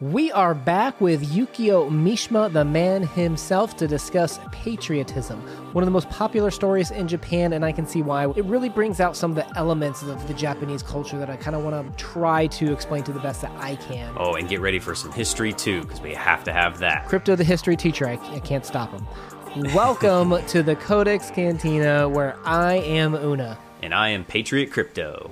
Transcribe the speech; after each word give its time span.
We 0.00 0.32
are 0.32 0.54
back 0.54 0.98
with 0.98 1.30
Yukio 1.30 1.90
Mishima, 1.90 2.50
the 2.50 2.64
man 2.64 3.02
himself, 3.02 3.76
to 3.76 3.86
discuss 3.86 4.40
patriotism, 4.50 5.38
one 5.74 5.84
of 5.84 5.86
the 5.86 5.90
most 5.90 6.08
popular 6.08 6.50
stories 6.50 6.90
in 6.90 7.06
Japan, 7.06 7.52
and 7.52 7.66
I 7.66 7.72
can 7.72 7.84
see 7.84 8.00
why. 8.00 8.26
It 8.30 8.46
really 8.46 8.70
brings 8.70 8.98
out 8.98 9.14
some 9.14 9.32
of 9.32 9.34
the 9.34 9.58
elements 9.58 10.02
of 10.02 10.26
the 10.26 10.32
Japanese 10.32 10.82
culture 10.82 11.18
that 11.18 11.28
I 11.28 11.36
kind 11.36 11.54
of 11.54 11.62
want 11.62 11.98
to 11.98 12.02
try 12.02 12.46
to 12.46 12.72
explain 12.72 13.04
to 13.04 13.12
the 13.12 13.20
best 13.20 13.42
that 13.42 13.52
I 13.58 13.76
can. 13.76 14.14
Oh, 14.16 14.36
and 14.36 14.48
get 14.48 14.60
ready 14.62 14.78
for 14.78 14.94
some 14.94 15.12
history 15.12 15.52
too, 15.52 15.82
because 15.82 16.00
we 16.00 16.14
have 16.14 16.44
to 16.44 16.52
have 16.54 16.78
that. 16.78 17.06
Crypto, 17.06 17.36
the 17.36 17.44
history 17.44 17.76
teacher, 17.76 18.08
I, 18.08 18.14
I 18.34 18.40
can't 18.40 18.64
stop 18.64 18.92
him. 18.92 19.06
Welcome 19.74 20.42
to 20.46 20.62
the 20.62 20.76
Codex 20.76 21.30
Cantina, 21.30 22.08
where 22.08 22.38
I 22.46 22.76
am 22.76 23.14
Una. 23.14 23.58
And 23.82 23.94
I 23.94 24.08
am 24.08 24.24
Patriot 24.24 24.70
Crypto. 24.70 25.30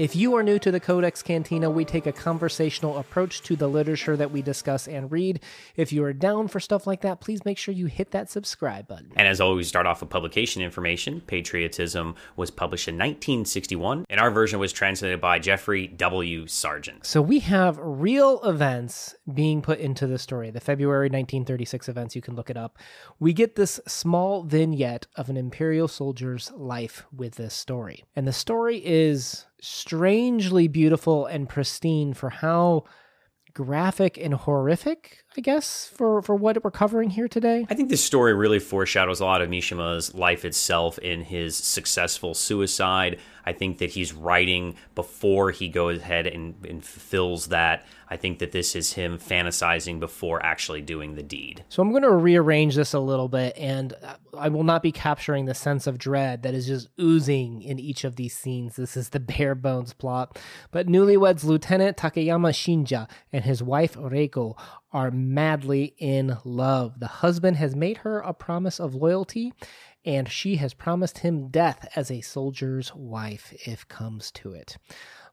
If 0.00 0.16
you 0.16 0.34
are 0.34 0.42
new 0.42 0.58
to 0.60 0.70
the 0.70 0.80
Codex 0.80 1.22
Cantina, 1.22 1.68
we 1.68 1.84
take 1.84 2.06
a 2.06 2.12
conversational 2.12 2.96
approach 2.96 3.42
to 3.42 3.54
the 3.54 3.68
literature 3.68 4.16
that 4.16 4.30
we 4.30 4.40
discuss 4.40 4.88
and 4.88 5.12
read. 5.12 5.40
If 5.76 5.92
you 5.92 6.02
are 6.04 6.14
down 6.14 6.48
for 6.48 6.58
stuff 6.58 6.86
like 6.86 7.02
that, 7.02 7.20
please 7.20 7.44
make 7.44 7.58
sure 7.58 7.74
you 7.74 7.84
hit 7.84 8.10
that 8.12 8.30
subscribe 8.30 8.88
button. 8.88 9.12
And 9.14 9.28
as 9.28 9.42
always, 9.42 9.68
start 9.68 9.84
off 9.84 10.00
with 10.00 10.08
publication 10.08 10.62
information. 10.62 11.20
Patriotism 11.20 12.14
was 12.36 12.50
published 12.50 12.88
in 12.88 12.94
1961, 12.94 14.06
and 14.08 14.18
our 14.18 14.30
version 14.30 14.58
was 14.58 14.72
translated 14.72 15.20
by 15.20 15.38
Geoffrey 15.38 15.86
W. 15.88 16.46
Sargent. 16.46 17.04
So 17.04 17.20
we 17.20 17.40
have 17.40 17.78
real 17.78 18.40
events 18.42 19.16
being 19.34 19.60
put 19.60 19.80
into 19.80 20.06
the 20.06 20.18
story. 20.18 20.50
The 20.50 20.60
February 20.60 21.08
1936 21.10 21.90
events, 21.90 22.16
you 22.16 22.22
can 22.22 22.36
look 22.36 22.48
it 22.48 22.56
up. 22.56 22.78
We 23.18 23.34
get 23.34 23.56
this 23.56 23.78
small 23.86 24.44
vignette 24.44 25.08
of 25.16 25.28
an 25.28 25.36
Imperial 25.36 25.88
soldier's 25.88 26.50
life 26.52 27.04
with 27.14 27.34
this 27.34 27.52
story. 27.52 28.04
And 28.16 28.26
the 28.26 28.32
story 28.32 28.80
is 28.82 29.44
strangely 29.60 30.68
beautiful 30.68 31.26
and 31.26 31.48
pristine 31.48 32.14
for 32.14 32.30
how 32.30 32.84
graphic 33.52 34.18
and 34.18 34.34
horrific, 34.34 35.24
I 35.36 35.40
guess, 35.40 35.90
for, 35.94 36.22
for 36.22 36.34
what 36.34 36.62
we're 36.62 36.70
covering 36.70 37.10
here 37.10 37.28
today. 37.28 37.66
I 37.68 37.74
think 37.74 37.88
this 37.88 38.04
story 38.04 38.32
really 38.32 38.58
foreshadows 38.58 39.20
a 39.20 39.24
lot 39.24 39.42
of 39.42 39.48
Mishima's 39.48 40.14
life 40.14 40.44
itself 40.44 40.98
in 40.98 41.22
his 41.22 41.56
successful 41.56 42.34
suicide. 42.34 43.18
I 43.44 43.52
think 43.52 43.78
that 43.78 43.90
he's 43.90 44.12
writing 44.12 44.76
before 44.94 45.50
he 45.50 45.68
goes 45.68 46.00
ahead 46.00 46.26
and, 46.26 46.54
and 46.66 46.84
fulfills 46.84 47.46
that. 47.48 47.86
I 48.12 48.16
think 48.16 48.40
that 48.40 48.50
this 48.50 48.74
is 48.74 48.94
him 48.94 49.18
fantasizing 49.18 50.00
before 50.00 50.44
actually 50.44 50.82
doing 50.82 51.14
the 51.14 51.22
deed. 51.22 51.64
So 51.68 51.80
I'm 51.80 51.90
going 51.90 52.02
to 52.02 52.10
rearrange 52.10 52.74
this 52.74 52.92
a 52.92 52.98
little 52.98 53.28
bit, 53.28 53.56
and 53.56 53.94
I 54.36 54.48
will 54.48 54.64
not 54.64 54.82
be 54.82 54.90
capturing 54.90 55.44
the 55.44 55.54
sense 55.54 55.86
of 55.86 55.96
dread 55.96 56.42
that 56.42 56.52
is 56.52 56.66
just 56.66 56.88
oozing 57.00 57.62
in 57.62 57.78
each 57.78 58.02
of 58.02 58.16
these 58.16 58.36
scenes. 58.36 58.74
This 58.74 58.96
is 58.96 59.10
the 59.10 59.20
bare 59.20 59.54
bones 59.54 59.92
plot. 59.92 60.38
But 60.72 60.88
newlyweds 60.88 61.44
Lieutenant 61.44 61.96
Takeyama 61.96 62.50
Shinja 62.50 63.08
and 63.32 63.44
his 63.44 63.62
wife 63.62 63.94
Reiko 63.94 64.58
are 64.92 65.10
madly 65.10 65.94
in 65.98 66.36
love. 66.44 66.98
The 66.98 67.06
husband 67.06 67.56
has 67.58 67.76
made 67.76 67.98
her 67.98 68.18
a 68.18 68.34
promise 68.34 68.80
of 68.80 68.94
loyalty 68.94 69.52
and 70.04 70.28
she 70.28 70.56
has 70.56 70.74
promised 70.74 71.18
him 71.18 71.48
death 71.48 71.88
as 71.94 72.10
a 72.10 72.20
soldier's 72.20 72.94
wife 72.94 73.52
if 73.66 73.86
comes 73.88 74.30
to 74.32 74.52
it. 74.52 74.76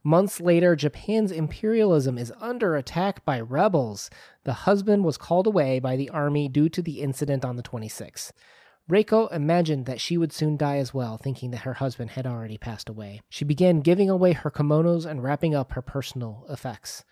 Months 0.04 0.40
later, 0.40 0.76
Japan's 0.76 1.32
imperialism 1.32 2.18
is 2.18 2.34
under 2.40 2.76
attack 2.76 3.26
by 3.26 3.40
rebels. 3.40 4.10
The 4.44 4.54
husband 4.54 5.04
was 5.04 5.18
called 5.18 5.48
away 5.48 5.80
by 5.80 5.96
the 5.96 6.10
army 6.10 6.48
due 6.48 6.70
to 6.70 6.82
the 6.82 7.02
incident 7.02 7.44
on 7.44 7.56
the 7.56 7.64
26th. 7.64 8.32
Reiko 8.90 9.30
imagined 9.34 9.86
that 9.86 10.00
she 10.00 10.18
would 10.18 10.32
soon 10.32 10.56
die 10.56 10.78
as 10.78 10.94
well, 10.94 11.18
thinking 11.18 11.52
that 11.52 11.62
her 11.62 11.74
husband 11.74 12.12
had 12.12 12.26
already 12.26 12.58
passed 12.58 12.88
away. 12.88 13.22
She 13.28 13.44
began 13.44 13.82
giving 13.82 14.10
away 14.10 14.32
her 14.32 14.50
kimonos 14.50 15.06
and 15.06 15.22
wrapping 15.22 15.54
up 15.54 15.74
her 15.74 15.82
personal 15.82 16.46
effects. 16.50 17.04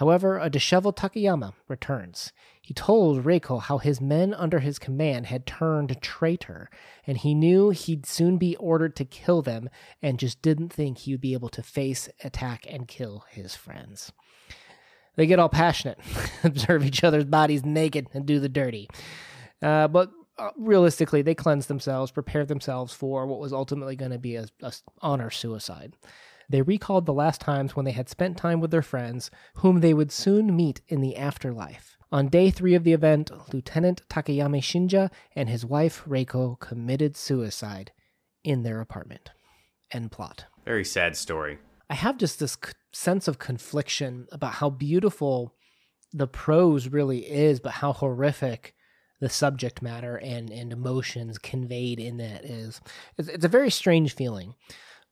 However, 0.00 0.38
a 0.38 0.48
disheveled 0.48 0.96
Takayama 0.96 1.52
returns. 1.68 2.32
He 2.62 2.72
told 2.72 3.22
Reiko 3.22 3.60
how 3.60 3.76
his 3.76 4.00
men 4.00 4.32
under 4.32 4.60
his 4.60 4.78
command 4.78 5.26
had 5.26 5.44
turned 5.44 6.00
traitor, 6.00 6.70
and 7.06 7.18
he 7.18 7.34
knew 7.34 7.68
he'd 7.68 8.06
soon 8.06 8.38
be 8.38 8.56
ordered 8.56 8.96
to 8.96 9.04
kill 9.04 9.42
them 9.42 9.68
and 10.00 10.18
just 10.18 10.40
didn't 10.40 10.72
think 10.72 10.96
he 10.96 11.12
would 11.12 11.20
be 11.20 11.34
able 11.34 11.50
to 11.50 11.62
face, 11.62 12.08
attack, 12.24 12.64
and 12.66 12.88
kill 12.88 13.26
his 13.28 13.54
friends. 13.54 14.10
They 15.16 15.26
get 15.26 15.38
all 15.38 15.50
passionate, 15.50 15.98
observe 16.44 16.82
each 16.82 17.04
other's 17.04 17.26
bodies 17.26 17.62
naked, 17.62 18.06
and 18.14 18.24
do 18.24 18.40
the 18.40 18.48
dirty. 18.48 18.88
Uh, 19.60 19.86
but 19.86 20.10
uh, 20.38 20.48
realistically, 20.56 21.20
they 21.20 21.34
cleanse 21.34 21.66
themselves, 21.66 22.10
prepare 22.10 22.46
themselves 22.46 22.94
for 22.94 23.26
what 23.26 23.38
was 23.38 23.52
ultimately 23.52 23.96
going 23.96 24.12
to 24.12 24.18
be 24.18 24.36
a, 24.36 24.46
a 24.62 24.72
honor 25.02 25.28
suicide. 25.28 25.94
They 26.50 26.62
recalled 26.62 27.06
the 27.06 27.12
last 27.12 27.40
times 27.40 27.76
when 27.76 27.84
they 27.84 27.92
had 27.92 28.08
spent 28.08 28.36
time 28.36 28.58
with 28.60 28.72
their 28.72 28.82
friends, 28.82 29.30
whom 29.58 29.80
they 29.80 29.94
would 29.94 30.10
soon 30.10 30.56
meet 30.56 30.80
in 30.88 31.00
the 31.00 31.16
afterlife. 31.16 31.96
On 32.10 32.26
day 32.26 32.50
three 32.50 32.74
of 32.74 32.82
the 32.82 32.92
event, 32.92 33.30
Lieutenant 33.54 34.02
Takayama 34.08 34.60
Shinja 34.60 35.12
and 35.36 35.48
his 35.48 35.64
wife 35.64 36.02
Reiko 36.08 36.58
committed 36.58 37.16
suicide 37.16 37.92
in 38.42 38.64
their 38.64 38.80
apartment. 38.80 39.30
End 39.92 40.10
plot. 40.10 40.46
Very 40.64 40.84
sad 40.84 41.16
story. 41.16 41.58
I 41.88 41.94
have 41.94 42.18
just 42.18 42.40
this 42.40 42.58
c- 42.64 42.72
sense 42.92 43.28
of 43.28 43.38
confliction 43.38 44.26
about 44.32 44.54
how 44.54 44.70
beautiful 44.70 45.54
the 46.12 46.26
prose 46.26 46.88
really 46.88 47.30
is, 47.30 47.60
but 47.60 47.74
how 47.74 47.92
horrific 47.92 48.74
the 49.20 49.28
subject 49.28 49.82
matter 49.82 50.16
and, 50.16 50.50
and 50.50 50.72
emotions 50.72 51.38
conveyed 51.38 52.00
in 52.00 52.16
that 52.16 52.44
is. 52.44 52.80
It's, 53.16 53.28
it's 53.28 53.44
a 53.44 53.48
very 53.48 53.70
strange 53.70 54.16
feeling. 54.16 54.54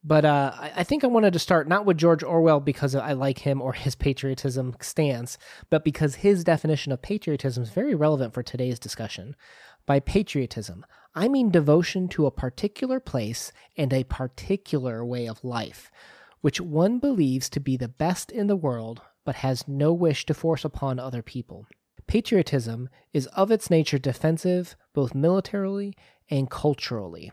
But 0.08 0.24
uh, 0.24 0.52
I 0.56 0.84
think 0.84 1.04
I 1.04 1.08
wanted 1.08 1.34
to 1.34 1.38
start 1.38 1.68
not 1.68 1.84
with 1.84 1.98
George 1.98 2.22
Orwell 2.22 2.60
because 2.60 2.94
I 2.94 3.12
like 3.12 3.40
him 3.40 3.60
or 3.60 3.74
his 3.74 3.94
patriotism 3.94 4.74
stance, 4.80 5.36
but 5.68 5.84
because 5.84 6.14
his 6.14 6.44
definition 6.44 6.92
of 6.92 7.02
patriotism 7.02 7.62
is 7.62 7.68
very 7.68 7.94
relevant 7.94 8.32
for 8.32 8.42
today's 8.42 8.78
discussion. 8.78 9.36
By 9.84 10.00
patriotism, 10.00 10.86
I 11.14 11.28
mean 11.28 11.50
devotion 11.50 12.08
to 12.08 12.24
a 12.24 12.30
particular 12.30 13.00
place 13.00 13.52
and 13.76 13.92
a 13.92 14.04
particular 14.04 15.04
way 15.04 15.28
of 15.28 15.44
life, 15.44 15.90
which 16.40 16.58
one 16.58 17.00
believes 17.00 17.50
to 17.50 17.60
be 17.60 17.76
the 17.76 17.86
best 17.86 18.32
in 18.32 18.46
the 18.46 18.56
world 18.56 19.02
but 19.26 19.34
has 19.34 19.68
no 19.68 19.92
wish 19.92 20.24
to 20.24 20.32
force 20.32 20.64
upon 20.64 20.98
other 20.98 21.20
people. 21.20 21.66
Patriotism 22.06 22.88
is 23.12 23.26
of 23.26 23.50
its 23.50 23.68
nature 23.68 23.98
defensive, 23.98 24.74
both 24.94 25.14
militarily 25.14 25.94
and 26.30 26.50
culturally. 26.50 27.30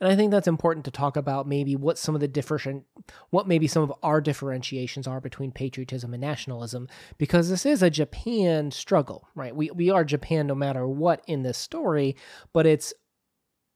And 0.00 0.10
I 0.10 0.16
think 0.16 0.30
that's 0.30 0.48
important 0.48 0.84
to 0.84 0.90
talk 0.90 1.16
about 1.16 1.48
maybe 1.48 1.76
what 1.76 1.98
some 1.98 2.14
of 2.14 2.20
the 2.20 2.28
different 2.28 2.84
what 3.30 3.48
maybe 3.48 3.66
some 3.66 3.82
of 3.82 3.92
our 4.02 4.20
differentiations 4.20 5.06
are 5.06 5.20
between 5.20 5.52
patriotism 5.52 6.14
and 6.14 6.20
nationalism 6.20 6.88
because 7.18 7.48
this 7.48 7.66
is 7.66 7.82
a 7.82 7.90
Japan 7.90 8.70
struggle, 8.70 9.28
right? 9.34 9.54
We 9.54 9.70
we 9.70 9.90
are 9.90 10.04
Japan 10.04 10.46
no 10.46 10.54
matter 10.54 10.86
what 10.86 11.22
in 11.26 11.42
this 11.42 11.58
story, 11.58 12.16
but 12.52 12.66
it's 12.66 12.92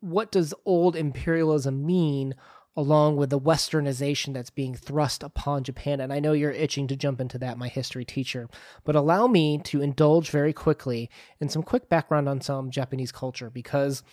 what 0.01 0.31
does 0.31 0.55
old 0.65 0.95
imperialism 0.95 1.85
mean 1.85 2.35
along 2.77 3.17
with 3.17 3.31
the 3.31 3.41
westernization 3.41 4.33
that's 4.33 4.51
being 4.51 4.73
thrust 4.73 5.25
upon 5.25 5.65
Japan. 5.65 6.01
And 6.01 6.13
I 6.13 6.21
know 6.21 6.33
you're 6.33 6.53
itching 6.53 6.87
to 6.87 6.95
jump 6.95 7.21
into 7.21 7.37
that, 7.39 7.59
my 7.59 7.67
history 7.67 8.05
teacher, 8.05 8.49
but 8.85 8.95
allow 8.95 9.27
me 9.27 9.59
to 9.65 9.83
indulge 9.83 10.31
very 10.31 10.53
quickly 10.53 11.11
in 11.41 11.49
some 11.49 11.65
quick 11.65 11.89
background 11.89 12.29
on 12.29 12.41
some 12.41 12.71
Japanese 12.71 13.11
culture 13.11 13.51
because 13.51 14.05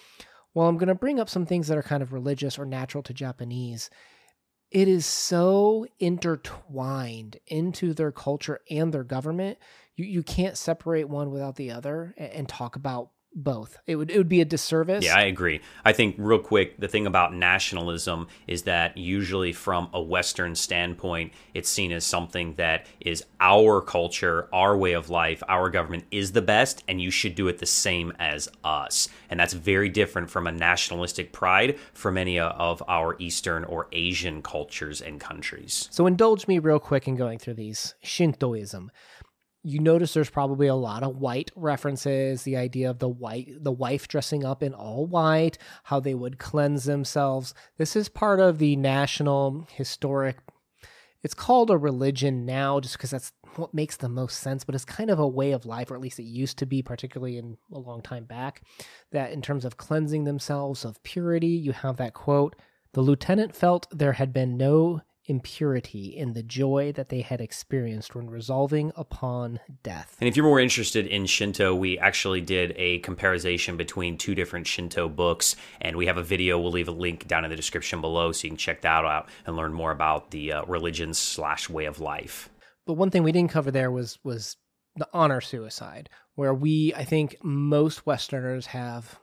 while 0.55 0.69
I'm 0.69 0.77
going 0.77 0.87
to 0.87 0.95
bring 0.95 1.19
up 1.19 1.27
some 1.27 1.45
things 1.45 1.67
that 1.67 1.77
are 1.77 1.83
kind 1.83 2.01
of 2.01 2.13
religious 2.13 2.57
or 2.57 2.65
natural 2.65 3.03
to 3.03 3.13
Japanese, 3.13 3.89
it 4.71 4.87
is 4.87 5.05
so 5.05 5.85
intertwined 5.99 7.41
into 7.45 7.93
their 7.93 8.13
culture 8.13 8.61
and 8.71 8.93
their 8.93 9.03
government. 9.03 9.57
You, 9.97 10.05
you 10.05 10.23
can't 10.23 10.57
separate 10.57 11.09
one 11.09 11.29
without 11.29 11.57
the 11.57 11.71
other 11.71 12.15
and, 12.17 12.31
and 12.31 12.49
talk 12.49 12.77
about 12.77 13.09
both. 13.35 13.77
It 13.85 13.97
would 13.97 14.09
it 14.09 14.17
would 14.17 14.29
be 14.29 14.41
a 14.41 14.45
disservice. 14.45 15.03
Yeah, 15.03 15.17
I 15.17 15.23
agree. 15.23 15.61
I 15.83 15.91
think 15.91 16.15
real 16.17 16.39
quick, 16.39 16.79
the 16.79 16.87
thing 16.87 17.05
about 17.05 17.33
nationalism 17.33 18.27
is 18.47 18.63
that 18.63 18.97
usually 18.97 19.51
from 19.51 19.89
a 19.93 20.01
Western 20.01 20.55
standpoint, 20.55 21.33
it's 21.53 21.69
seen 21.69 21.91
as 21.91 22.05
something 22.05 22.55
that 22.55 22.87
is 23.01 23.25
our 23.41 23.81
culture, 23.81 24.47
our 24.53 24.77
way 24.77 24.93
of 24.93 25.09
life, 25.09 25.43
our 25.49 25.69
government 25.69 26.05
is 26.11 26.31
the 26.31 26.41
best, 26.41 26.83
and 26.87 27.01
you 27.01 27.11
should 27.11 27.35
do 27.35 27.47
it 27.49 27.57
the 27.57 27.65
same 27.65 28.13
as 28.19 28.49
us. 28.63 29.09
And 29.29 29.39
that's 29.39 29.53
very 29.53 29.89
different 29.89 30.29
from 30.29 30.47
a 30.47 30.51
nationalistic 30.51 31.33
pride 31.33 31.77
for 31.93 32.11
many 32.11 32.39
of 32.39 32.81
our 32.87 33.15
Eastern 33.19 33.65
or 33.65 33.87
Asian 33.91 34.41
cultures 34.41 35.01
and 35.01 35.19
countries. 35.19 35.89
So 35.91 36.07
indulge 36.07 36.47
me 36.47 36.59
real 36.59 36.79
quick 36.79 37.07
in 37.07 37.15
going 37.15 37.39
through 37.39 37.55
these. 37.55 37.95
Shintoism 38.01 38.91
you 39.65 39.79
notice 39.79 40.13
there's 40.13 40.29
probably 40.29 40.67
a 40.67 40.75
lot 40.75 41.01
of 41.01 41.17
white 41.17 41.49
references 41.55 42.43
the 42.43 42.55
idea 42.55 42.87
of 42.87 42.99
the 42.99 43.09
white 43.09 43.49
the 43.63 43.71
wife 43.71 44.07
dressing 44.07 44.45
up 44.45 44.61
in 44.61 44.75
all 44.75 45.07
white 45.07 45.57
how 45.85 45.99
they 45.99 46.13
would 46.13 46.37
cleanse 46.37 46.83
themselves. 46.83 47.53
This 47.77 47.95
is 47.95 48.07
part 48.07 48.39
of 48.39 48.59
the 48.59 48.75
national 48.75 49.67
historic 49.73 50.37
it's 51.23 51.33
called 51.33 51.71
a 51.71 51.77
religion 51.77 52.45
now 52.45 52.79
just 52.79 52.95
because 52.95 53.09
that's 53.09 53.31
what 53.55 53.73
makes 53.73 53.97
the 53.97 54.07
most 54.07 54.39
sense 54.39 54.63
but 54.63 54.75
it's 54.75 54.85
kind 54.85 55.09
of 55.09 55.17
a 55.17 55.27
way 55.27 55.51
of 55.51 55.65
life 55.65 55.89
or 55.89 55.95
at 55.95 56.01
least 56.01 56.19
it 56.19 56.23
used 56.23 56.59
to 56.59 56.67
be 56.67 56.83
particularly 56.83 57.37
in 57.37 57.57
a 57.73 57.79
long 57.79 58.03
time 58.03 58.25
back 58.25 58.61
that 59.11 59.31
in 59.31 59.41
terms 59.41 59.65
of 59.65 59.77
cleansing 59.77 60.25
themselves 60.25 60.85
of 60.85 61.01
purity 61.01 61.47
you 61.47 61.71
have 61.71 61.97
that 61.97 62.13
quote 62.13 62.55
the 62.93 63.01
lieutenant 63.01 63.55
felt 63.55 63.87
there 63.91 64.13
had 64.13 64.31
been 64.31 64.55
no 64.55 65.01
impurity 65.27 66.15
in 66.15 66.33
the 66.33 66.43
joy 66.43 66.91
that 66.93 67.09
they 67.09 67.21
had 67.21 67.41
experienced 67.41 68.15
when 68.15 68.29
resolving 68.29 68.91
upon 68.95 69.59
death. 69.83 70.15
And 70.19 70.27
if 70.27 70.35
you're 70.35 70.45
more 70.45 70.59
interested 70.59 71.07
in 71.07 71.25
Shinto, 71.25 71.75
we 71.75 71.97
actually 71.99 72.41
did 72.41 72.73
a 72.77 72.99
comparison 72.99 73.77
between 73.77 74.17
two 74.17 74.33
different 74.33 74.65
Shinto 74.65 75.09
books, 75.09 75.55
and 75.81 75.95
we 75.95 76.05
have 76.05 76.17
a 76.17 76.23
video. 76.23 76.59
We'll 76.59 76.71
leave 76.71 76.87
a 76.87 76.91
link 76.91 77.27
down 77.27 77.43
in 77.43 77.49
the 77.49 77.55
description 77.55 78.01
below 78.01 78.31
so 78.31 78.45
you 78.45 78.51
can 78.51 78.57
check 78.57 78.81
that 78.81 79.05
out 79.05 79.29
and 79.45 79.55
learn 79.55 79.73
more 79.73 79.91
about 79.91 80.31
the 80.31 80.53
uh, 80.53 80.65
religion 80.65 81.13
slash 81.13 81.69
way 81.69 81.85
of 81.85 81.99
life. 81.99 82.49
But 82.85 82.93
one 82.93 83.09
thing 83.09 83.23
we 83.23 83.31
didn't 83.31 83.51
cover 83.51 83.71
there 83.71 83.91
was 83.91 84.19
was 84.23 84.57
the 84.95 85.07
honor 85.13 85.41
suicide, 85.41 86.09
where 86.35 86.53
we 86.53 86.93
I 86.95 87.03
think 87.03 87.37
most 87.43 88.05
Westerners 88.05 88.67
have 88.67 89.19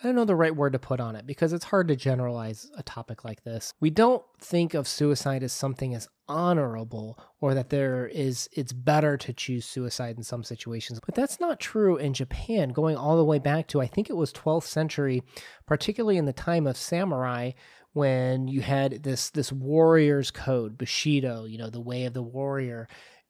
I 0.00 0.06
don't 0.06 0.14
know 0.14 0.24
the 0.24 0.36
right 0.36 0.54
word 0.54 0.74
to 0.74 0.78
put 0.78 1.00
on 1.00 1.16
it 1.16 1.26
because 1.26 1.52
it's 1.52 1.64
hard 1.64 1.88
to 1.88 1.96
generalize 1.96 2.70
a 2.76 2.84
topic 2.84 3.24
like 3.24 3.42
this. 3.42 3.74
We 3.80 3.90
don't 3.90 4.22
think 4.38 4.74
of 4.74 4.86
suicide 4.86 5.42
as 5.42 5.52
something 5.52 5.92
as 5.92 6.08
honorable 6.28 7.18
or 7.40 7.54
that 7.54 7.70
there 7.70 8.06
is 8.06 8.48
it's 8.52 8.72
better 8.72 9.16
to 9.16 9.32
choose 9.32 9.64
suicide 9.64 10.16
in 10.16 10.22
some 10.22 10.44
situations. 10.44 11.00
But 11.04 11.16
that's 11.16 11.40
not 11.40 11.58
true 11.58 11.96
in 11.96 12.12
Japan 12.12 12.68
going 12.68 12.96
all 12.96 13.16
the 13.16 13.24
way 13.24 13.40
back 13.40 13.66
to 13.68 13.80
I 13.80 13.86
think 13.88 14.08
it 14.08 14.16
was 14.16 14.32
12th 14.32 14.64
century, 14.64 15.24
particularly 15.66 16.16
in 16.16 16.26
the 16.26 16.32
time 16.32 16.68
of 16.68 16.76
samurai 16.76 17.52
when 17.92 18.46
you 18.46 18.60
had 18.60 19.02
this 19.02 19.30
this 19.30 19.50
warrior's 19.50 20.30
code, 20.30 20.78
Bushido, 20.78 21.44
you 21.44 21.58
know, 21.58 21.70
the 21.70 21.80
way 21.80 22.04
of 22.04 22.14
the 22.14 22.22
warrior 22.22 22.86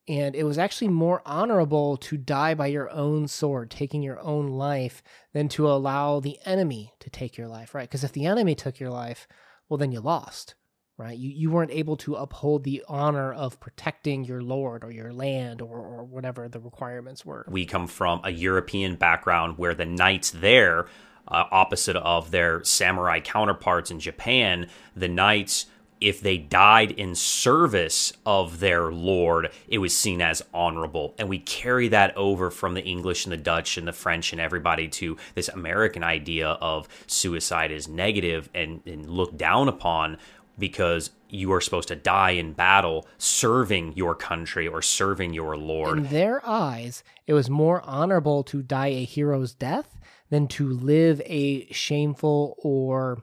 and 0.09 0.35
it 0.35 0.45
was 0.45 0.59
actually 0.59 0.89
more 0.89 1.21
honorable 1.27 1.99
to 1.99 2.17
die 2.17 2.55
by 2.55 2.67
your 2.67 2.91
own 2.91 3.29
sword, 3.29 3.71
taking 3.71 4.03
your 4.03 4.19
own 4.21 4.49
life, 4.49 5.03
than 5.35 5.49
to 5.51 5.71
allow 5.71 6.19
the 6.19 6.39
enemy 6.47 6.95
to 7.01 7.11
take 7.11 7.37
your 7.37 7.47
life, 7.47 7.75
right? 7.75 7.89
Because 7.89 8.05
if 8.05 8.13
the 8.13 8.25
enemy 8.25 8.55
took 8.55 8.81
your 8.81 8.91
life, 8.91 9.29
well, 9.69 9.77
then 9.77 9.93
you 9.93 10.01
lost, 10.01 10.55
right? 10.97 11.17
You, 11.17 11.31
you 11.31 11.51
weren't 11.51 11.71
able 11.71 11.99
to 11.99 12.15
uphold 12.15 12.65
the 12.65 12.83
honor 12.89 13.33
of 13.35 13.61
protecting 13.61 14.25
your 14.25 14.43
lord 14.43 14.83
or 14.83 14.91
your 14.91 15.13
land 15.13 15.61
or, 15.61 15.79
or 15.79 16.05
whatever 16.05 16.49
the 16.49 16.61
requirements 16.61 17.27
were. 17.27 17.45
We 17.47 17.67
come 17.67 17.87
from 17.87 18.23
a 18.25 18.31
European 18.31 18.97
background 18.97 19.59
where 19.59 19.75
the 19.75 19.85
knights 19.85 20.31
there, 20.31 20.87
uh, 21.29 21.45
opposite 21.51 21.97
of 21.97 22.31
their 22.31 22.65
samurai 22.65 23.21
counterparts 23.21 23.91
in 23.91 24.01
Japan, 24.01 24.69
the 24.97 25.09
knights 25.09 25.67
if 26.01 26.21
they 26.21 26.39
died 26.39 26.93
in 26.93 27.15
service 27.15 28.13
of 28.25 28.61
their 28.61 28.91
lord, 28.93 29.51
it 29.67 29.79
was 29.79 29.97
seen 29.97 30.21
as 30.21 30.43
honorable. 30.53 31.15
And 31.19 31.29
we 31.29 31.39
carry 31.39 31.89
that 31.89 32.17
over 32.17 32.51
from 32.51 32.75
the 32.75 32.85
English 32.85 33.25
and 33.25 33.33
the 33.33 33.37
Dutch 33.37 33.77
and 33.77 33.87
the 33.87 33.93
French 33.93 34.33
and 34.33 34.41
everybody 34.41 34.89
to 34.89 35.17
this 35.35 35.49
American 35.49 36.03
idea 36.03 36.49
of 36.49 36.89
suicide 37.07 37.71
is 37.71 37.89
negative 37.89 38.49
and, 38.55 38.81
and 38.87 39.09
looked 39.09 39.37
down 39.37 39.69
upon 39.69 40.19
because 40.59 41.11
you 41.29 41.53
are 41.53 41.61
supposed 41.61 41.89
to 41.89 41.97
die 41.97 42.31
in 42.31 42.53
battle 42.53 43.07
serving 43.17 43.93
your 43.97 44.15
country 44.15 44.67
or 44.67 44.83
serving 44.83 45.33
your 45.33 45.57
lord. 45.57 45.99
In 45.99 46.07
their 46.09 46.45
eyes, 46.47 47.05
it 47.27 47.35
was 47.35 47.49
more 47.49 47.83
honorable 47.85 48.43
to 48.45 48.63
die 48.63 48.89
a 48.89 49.05
hero's 49.05 49.55
death 49.55 49.99
than 50.31 50.49
to 50.49 50.69
live 50.69 51.23
a 51.25 51.67
shameful 51.73 52.57
or 52.59 53.23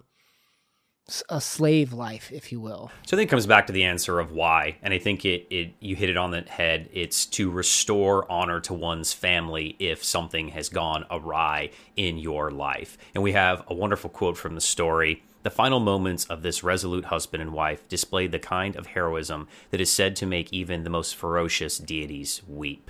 a 1.30 1.40
slave 1.40 1.94
life, 1.94 2.32
if 2.32 2.52
you 2.52 2.60
will. 2.60 2.92
So 3.06 3.16
I 3.16 3.20
think 3.20 3.30
it 3.30 3.32
comes 3.32 3.46
back 3.46 3.68
to 3.68 3.74
the 3.74 3.84
answer 3.84 4.20
of 4.20 4.32
why, 4.32 4.78
and 4.82 4.94
I 4.94 4.98
think 4.98 5.24
it, 5.24 5.46
it 5.52 5.74
you 5.80 5.96
hit 5.96 6.10
it 6.10 6.18
on 6.18 6.32
the 6.32 6.42
head. 6.42 6.90
It's 6.92 7.26
to 7.28 7.52
restore 7.52 8.30
honor 8.32 8.60
to 8.62 8.74
one's 8.74 9.14
family 9.14 9.76
if 9.78 10.04
something 10.04 10.50
has 10.50 10.70
gone 10.70 11.06
awry 11.12 11.70
in 11.96 12.18
your 12.18 12.50
life. 12.50 12.98
And 13.14 13.24
we 13.24 13.34
have 13.34 13.64
a 13.68 13.74
wonderful 13.74 14.10
quote 14.10 14.38
from 14.38 14.56
the 14.56 14.62
story. 14.62 15.24
The 15.44 15.52
final 15.52 15.80
moments 15.80 16.26
of 16.26 16.42
this 16.42 16.64
resolute 16.64 17.06
husband 17.06 17.44
and 17.44 17.54
wife 17.54 17.88
displayed 17.88 18.32
the 18.32 18.40
kind 18.40 18.76
of 18.76 18.88
heroism 18.88 19.48
that 19.70 19.80
is 19.80 19.92
said 19.92 20.16
to 20.16 20.26
make 20.26 20.52
even 20.52 20.84
the 20.84 20.90
most 20.90 21.16
ferocious 21.16 21.78
deities 21.78 22.42
weep. 22.48 22.90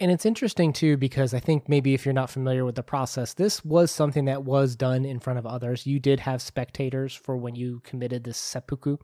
And 0.00 0.10
it's 0.10 0.26
interesting 0.26 0.72
too 0.72 0.96
because 0.96 1.32
I 1.32 1.38
think 1.38 1.68
maybe 1.68 1.94
if 1.94 2.04
you're 2.04 2.12
not 2.12 2.30
familiar 2.30 2.64
with 2.64 2.74
the 2.74 2.82
process, 2.82 3.34
this 3.34 3.64
was 3.64 3.90
something 3.90 4.24
that 4.24 4.44
was 4.44 4.74
done 4.74 5.04
in 5.04 5.20
front 5.20 5.38
of 5.38 5.46
others. 5.46 5.86
You 5.86 6.00
did 6.00 6.20
have 6.20 6.42
spectators 6.42 7.14
for 7.14 7.36
when 7.36 7.54
you 7.54 7.80
committed 7.84 8.24
this 8.24 8.38
seppuku. 8.38 8.96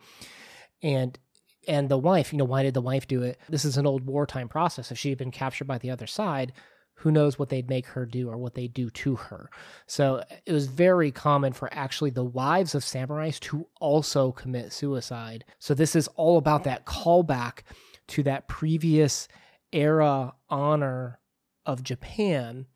And 0.82 1.18
and 1.66 1.88
the 1.88 1.98
wife, 1.98 2.32
you 2.32 2.38
know, 2.38 2.44
why 2.44 2.62
did 2.62 2.74
the 2.74 2.80
wife 2.80 3.06
do 3.06 3.22
it? 3.22 3.38
This 3.48 3.64
is 3.64 3.76
an 3.76 3.86
old 3.86 4.06
wartime 4.06 4.48
process. 4.48 4.90
If 4.90 4.98
she 4.98 5.10
had 5.10 5.18
been 5.18 5.30
captured 5.30 5.66
by 5.66 5.78
the 5.78 5.90
other 5.90 6.06
side, 6.06 6.52
who 6.94 7.12
knows 7.12 7.38
what 7.38 7.48
they'd 7.48 7.68
make 7.68 7.86
her 7.86 8.04
do 8.04 8.28
or 8.28 8.36
what 8.36 8.54
they 8.54 8.66
do 8.66 8.90
to 8.90 9.14
her. 9.14 9.50
So 9.86 10.22
it 10.46 10.52
was 10.52 10.66
very 10.66 11.12
common 11.12 11.52
for 11.52 11.68
actually 11.72 12.10
the 12.10 12.24
wives 12.24 12.74
of 12.74 12.82
samurais 12.82 13.38
to 13.40 13.68
also 13.80 14.32
commit 14.32 14.72
suicide. 14.72 15.44
So 15.60 15.74
this 15.74 15.94
is 15.94 16.08
all 16.16 16.38
about 16.38 16.64
that 16.64 16.86
callback 16.86 17.60
to 18.08 18.22
that 18.24 18.48
previous 18.48 19.28
era 19.72 20.34
honor 20.48 21.20
of 21.66 21.82
Japan, 21.82 22.66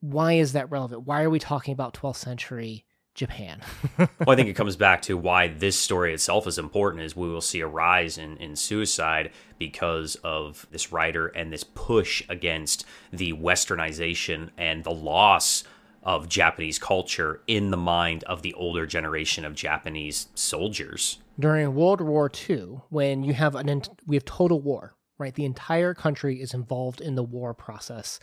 why 0.00 0.34
is 0.34 0.52
that 0.52 0.70
relevant? 0.70 1.06
Why 1.06 1.22
are 1.22 1.30
we 1.30 1.38
talking 1.38 1.72
about 1.72 1.94
12th 1.94 2.16
century 2.16 2.84
Japan? 3.14 3.60
well, 3.98 4.08
I 4.28 4.36
think 4.36 4.48
it 4.48 4.54
comes 4.54 4.76
back 4.76 5.02
to 5.02 5.16
why 5.16 5.48
this 5.48 5.78
story 5.78 6.12
itself 6.12 6.46
is 6.46 6.58
important 6.58 7.02
is 7.02 7.16
we 7.16 7.28
will 7.28 7.40
see 7.40 7.60
a 7.60 7.66
rise 7.66 8.18
in, 8.18 8.36
in 8.36 8.56
suicide 8.56 9.32
because 9.58 10.16
of 10.16 10.66
this 10.70 10.92
writer 10.92 11.28
and 11.28 11.52
this 11.52 11.64
push 11.64 12.22
against 12.28 12.84
the 13.12 13.32
westernization 13.32 14.50
and 14.58 14.84
the 14.84 14.92
loss 14.92 15.64
of 16.02 16.28
Japanese 16.28 16.78
culture 16.78 17.40
in 17.48 17.70
the 17.70 17.76
mind 17.76 18.22
of 18.24 18.42
the 18.42 18.54
older 18.54 18.86
generation 18.86 19.44
of 19.44 19.54
Japanese 19.54 20.28
soldiers. 20.34 21.18
During 21.38 21.74
World 21.74 22.00
War 22.00 22.30
II, 22.48 22.80
when 22.90 23.24
you 23.24 23.34
have 23.34 23.56
an 23.56 23.82
we 24.06 24.14
have 24.14 24.24
total 24.24 24.60
war, 24.60 24.95
right? 25.18 25.34
The 25.34 25.44
entire 25.44 25.94
country 25.94 26.40
is 26.40 26.54
involved 26.54 27.00
in 27.00 27.14
the 27.14 27.22
war 27.22 27.54
process. 27.54 28.18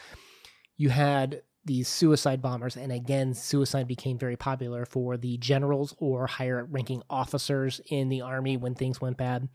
You 0.78 0.90
had 0.90 1.42
these 1.66 1.88
suicide 1.88 2.42
bombers, 2.42 2.76
and 2.76 2.92
again, 2.92 3.34
suicide 3.34 3.88
became 3.88 4.18
very 4.18 4.36
popular 4.36 4.86
for 4.86 5.16
the 5.16 5.38
generals 5.38 5.96
or 5.98 6.28
higher 6.28 6.68
ranking 6.70 7.04
officers 7.10 7.80
in 7.88 8.10
the 8.10 8.22
army 8.22 8.58
when 8.58 8.76
things 8.76 9.00
went 9.00 9.18
bad. 9.18 9.48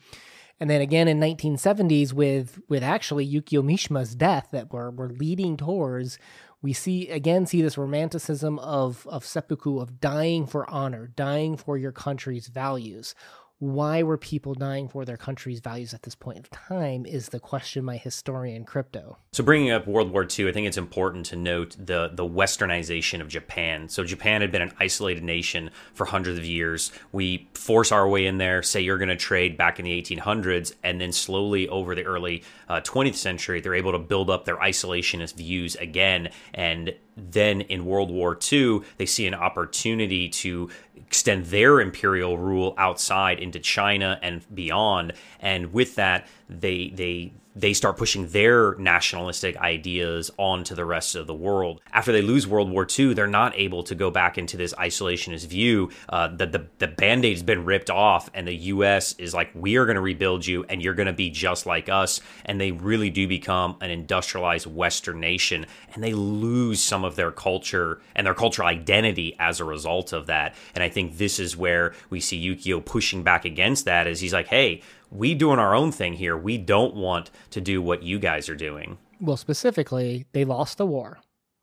And 0.60 0.68
then 0.68 0.80
again 0.80 1.06
in 1.06 1.20
1970s 1.20 2.12
with 2.12 2.60
with 2.68 2.82
actually 2.82 3.30
Yukio 3.30 3.62
Mishima's 3.62 4.14
death 4.14 4.48
that 4.50 4.72
we're, 4.72 4.90
we're 4.90 5.08
leading 5.08 5.56
towards, 5.56 6.18
we 6.62 6.72
see 6.72 7.08
again 7.10 7.46
see 7.46 7.62
this 7.62 7.78
romanticism 7.78 8.58
of 8.58 9.06
of 9.06 9.24
seppuku 9.24 9.78
of 9.78 10.00
dying 10.00 10.46
for 10.46 10.68
honor, 10.68 11.06
dying 11.14 11.56
for 11.56 11.78
your 11.78 11.92
country's 11.92 12.48
values 12.48 13.14
why 13.58 14.02
were 14.04 14.16
people 14.16 14.54
dying 14.54 14.88
for 14.88 15.04
their 15.04 15.16
country's 15.16 15.58
values 15.58 15.92
at 15.92 16.02
this 16.02 16.14
point 16.14 16.38
of 16.38 16.48
time 16.50 17.04
is 17.04 17.30
the 17.30 17.40
question 17.40 17.84
my 17.84 17.96
historian 17.96 18.64
crypto. 18.64 19.18
So 19.32 19.42
bringing 19.42 19.70
up 19.70 19.86
world 19.86 20.12
war 20.12 20.26
ii 20.38 20.48
i 20.48 20.52
think 20.52 20.66
it's 20.66 20.76
important 20.76 21.26
to 21.26 21.36
note 21.36 21.76
the 21.78 22.10
the 22.12 22.24
westernization 22.24 23.20
of 23.20 23.28
japan. 23.28 23.88
So 23.88 24.04
japan 24.04 24.42
had 24.42 24.52
been 24.52 24.62
an 24.62 24.72
isolated 24.78 25.24
nation 25.24 25.70
for 25.94 26.06
hundreds 26.06 26.38
of 26.38 26.44
years. 26.44 26.92
We 27.10 27.48
force 27.54 27.90
our 27.90 28.08
way 28.08 28.26
in 28.26 28.38
there 28.38 28.62
say 28.62 28.80
you're 28.80 28.98
going 28.98 29.08
to 29.08 29.16
trade 29.16 29.56
back 29.56 29.78
in 29.78 29.84
the 29.84 30.02
1800s 30.02 30.72
and 30.84 31.00
then 31.00 31.12
slowly 31.12 31.68
over 31.68 31.94
the 31.94 32.04
early 32.04 32.44
uh, 32.68 32.80
20th 32.80 33.16
century 33.16 33.60
they're 33.60 33.74
able 33.74 33.92
to 33.92 33.98
build 33.98 34.30
up 34.30 34.44
their 34.44 34.56
isolationist 34.56 35.34
views 35.34 35.74
again 35.76 36.30
and 36.54 36.94
then 37.18 37.62
in 37.62 37.84
World 37.84 38.10
War 38.10 38.38
II, 38.50 38.80
they 38.96 39.06
see 39.06 39.26
an 39.26 39.34
opportunity 39.34 40.28
to 40.28 40.70
extend 40.96 41.46
their 41.46 41.80
imperial 41.80 42.38
rule 42.38 42.74
outside 42.78 43.40
into 43.40 43.58
China 43.58 44.18
and 44.22 44.42
beyond. 44.54 45.12
And 45.40 45.72
with 45.72 45.96
that, 45.96 46.26
they 46.48 46.90
they 46.94 47.32
they 47.58 47.72
start 47.72 47.96
pushing 47.96 48.28
their 48.28 48.76
nationalistic 48.76 49.56
ideas 49.56 50.30
onto 50.36 50.74
the 50.74 50.84
rest 50.84 51.16
of 51.16 51.26
the 51.26 51.34
world. 51.34 51.80
After 51.92 52.12
they 52.12 52.22
lose 52.22 52.46
World 52.46 52.70
War 52.70 52.86
II, 52.98 53.14
they're 53.14 53.26
not 53.26 53.52
able 53.58 53.82
to 53.82 53.94
go 53.96 54.10
back 54.12 54.38
into 54.38 54.56
this 54.56 54.72
isolationist 54.74 55.46
view. 55.46 55.90
Uh, 56.08 56.28
the, 56.28 56.46
the, 56.46 56.66
the 56.78 56.86
band 56.86 57.24
aid's 57.24 57.42
been 57.42 57.64
ripped 57.64 57.90
off, 57.90 58.30
and 58.32 58.46
the 58.46 58.54
US 58.54 59.14
is 59.18 59.34
like, 59.34 59.50
we 59.54 59.76
are 59.76 59.86
going 59.86 59.96
to 59.96 60.00
rebuild 60.00 60.46
you, 60.46 60.64
and 60.68 60.80
you're 60.80 60.94
going 60.94 61.06
to 61.06 61.12
be 61.12 61.30
just 61.30 61.66
like 61.66 61.88
us. 61.88 62.20
And 62.44 62.60
they 62.60 62.70
really 62.70 63.10
do 63.10 63.26
become 63.26 63.76
an 63.80 63.90
industrialized 63.90 64.66
Western 64.66 65.18
nation, 65.18 65.66
and 65.94 66.04
they 66.04 66.12
lose 66.12 66.80
some 66.80 67.02
of 67.02 67.16
their 67.16 67.32
culture 67.32 68.00
and 68.14 68.24
their 68.24 68.34
cultural 68.34 68.68
identity 68.68 69.34
as 69.40 69.58
a 69.58 69.64
result 69.64 70.12
of 70.12 70.26
that. 70.26 70.54
And 70.76 70.84
I 70.84 70.88
think 70.88 71.18
this 71.18 71.40
is 71.40 71.56
where 71.56 71.92
we 72.08 72.20
see 72.20 72.40
Yukio 72.40 72.84
pushing 72.84 73.24
back 73.24 73.44
against 73.44 73.84
that, 73.86 74.06
as 74.06 74.20
he's 74.20 74.32
like, 74.32 74.46
hey, 74.46 74.82
we 75.10 75.34
doing 75.34 75.58
our 75.58 75.74
own 75.74 75.92
thing 75.92 76.14
here. 76.14 76.36
We 76.36 76.58
don't 76.58 76.94
want 76.94 77.30
to 77.50 77.60
do 77.60 77.80
what 77.80 78.02
you 78.02 78.18
guys 78.18 78.48
are 78.48 78.56
doing. 78.56 78.98
Well, 79.20 79.36
specifically, 79.36 80.26
they 80.32 80.44
lost 80.44 80.78
the 80.78 80.86
war, 80.86 81.18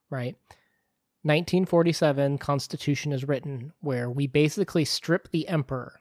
right? 0.09 0.35
1947 1.23 2.37
Constitution 2.37 3.11
is 3.11 3.27
written 3.27 3.73
where 3.81 4.09
we 4.09 4.27
basically 4.27 4.85
strip 4.85 5.31
the 5.31 5.47
emperor. 5.47 5.99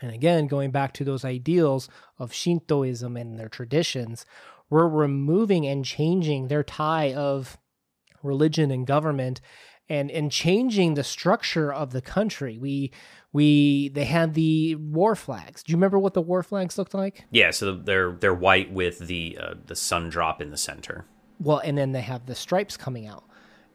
And 0.00 0.12
again, 0.12 0.46
going 0.46 0.72
back 0.72 0.92
to 0.94 1.04
those 1.04 1.24
ideals 1.24 1.88
of 2.18 2.32
Shintoism 2.32 3.16
and 3.16 3.38
their 3.38 3.48
traditions, 3.48 4.26
we're 4.68 4.88
removing 4.88 5.66
and 5.66 5.84
changing 5.84 6.48
their 6.48 6.64
tie 6.64 7.14
of 7.14 7.56
religion 8.22 8.70
and 8.70 8.86
government 8.86 9.40
and 9.88 10.10
and 10.10 10.30
changing 10.30 10.94
the 10.94 11.04
structure 11.04 11.72
of 11.72 11.92
the 11.92 12.00
country. 12.00 12.58
We 12.58 12.92
we 13.32 13.88
they 13.88 14.04
had 14.04 14.34
the 14.34 14.74
war 14.76 15.14
flags. 15.16 15.62
Do 15.62 15.72
you 15.72 15.76
remember 15.76 15.98
what 15.98 16.14
the 16.14 16.22
war 16.22 16.42
flags 16.42 16.78
looked 16.78 16.94
like? 16.94 17.24
Yeah, 17.30 17.50
so 17.50 17.74
they're 17.74 18.12
they're 18.12 18.34
white 18.34 18.72
with 18.72 18.98
the 18.98 19.38
uh, 19.40 19.54
the 19.66 19.76
sun 19.76 20.08
drop 20.10 20.40
in 20.42 20.50
the 20.50 20.56
center. 20.56 21.06
Well, 21.38 21.58
and 21.58 21.76
then 21.76 21.92
they 21.92 22.02
have 22.02 22.26
the 22.26 22.34
stripes 22.34 22.76
coming 22.76 23.06
out 23.06 23.24